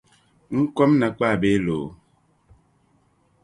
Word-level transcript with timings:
N 0.57 0.61
kom’ 0.75 0.91
nakpaa 1.01 1.35
bee 1.41 1.59
loo? 1.65 1.87